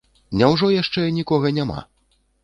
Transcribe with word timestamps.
Няўжо 0.41 0.69
яшчэ 0.75 1.03
нікога 1.17 1.51
няма? 1.59 1.77